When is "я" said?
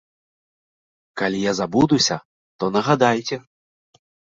1.43-1.53